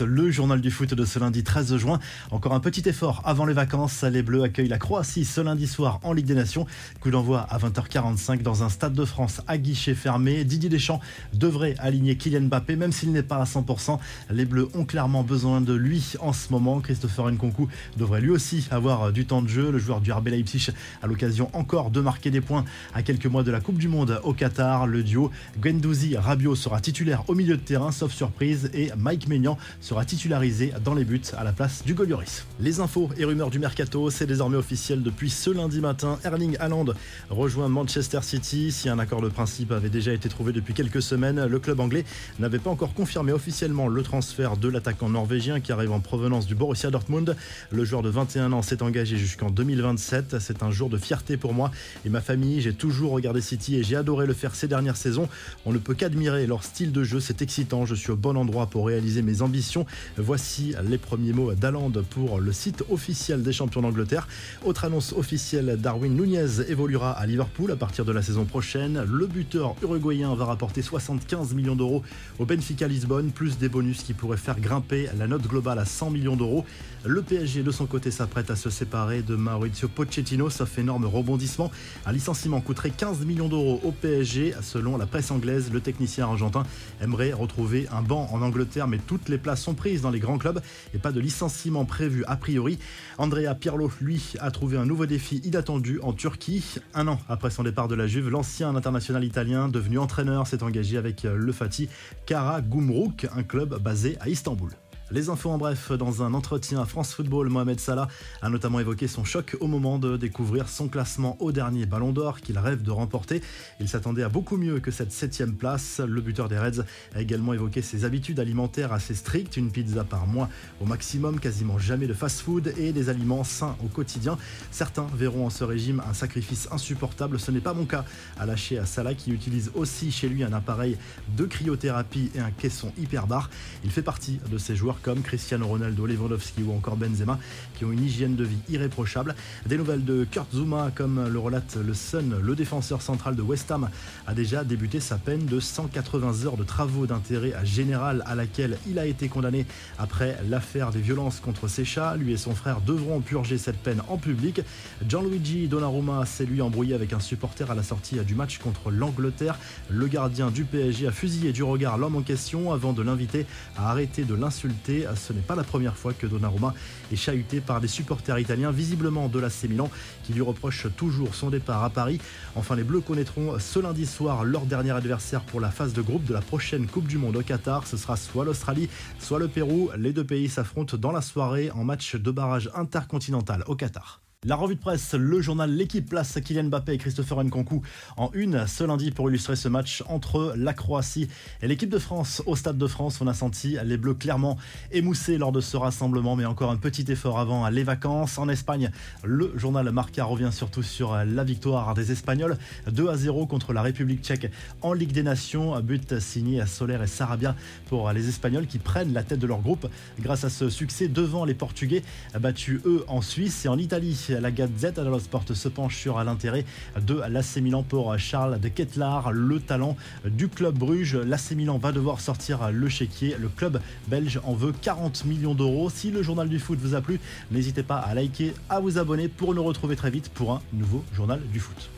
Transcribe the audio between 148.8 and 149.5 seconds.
il a été